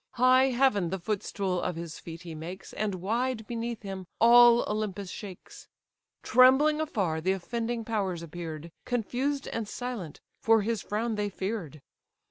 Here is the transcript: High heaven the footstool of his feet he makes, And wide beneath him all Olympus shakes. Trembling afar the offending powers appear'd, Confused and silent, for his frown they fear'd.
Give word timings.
High 0.13 0.45
heaven 0.45 0.89
the 0.89 0.97
footstool 0.97 1.61
of 1.61 1.75
his 1.75 1.99
feet 1.99 2.23
he 2.23 2.33
makes, 2.33 2.73
And 2.73 2.95
wide 2.95 3.45
beneath 3.45 3.83
him 3.83 4.07
all 4.19 4.65
Olympus 4.67 5.11
shakes. 5.11 5.67
Trembling 6.23 6.81
afar 6.81 7.21
the 7.21 7.33
offending 7.33 7.85
powers 7.85 8.23
appear'd, 8.23 8.71
Confused 8.83 9.47
and 9.49 9.67
silent, 9.67 10.19
for 10.39 10.63
his 10.63 10.81
frown 10.81 11.13
they 11.17 11.29
fear'd. 11.29 11.81